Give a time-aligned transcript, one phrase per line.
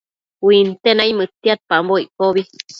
[0.45, 2.41] Uinte naimëdtiadpambo iccobi